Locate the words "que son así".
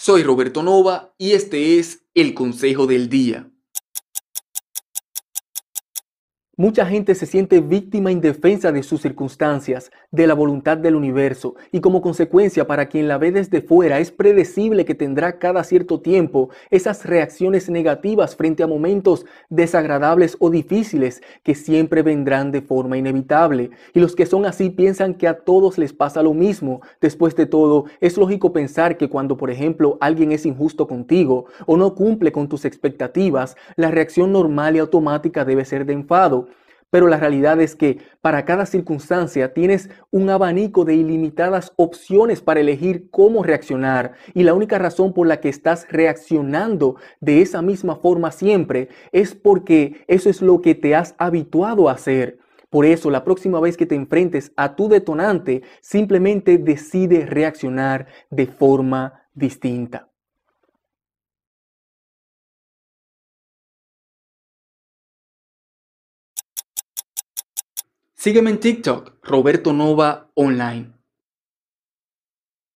24.16-24.68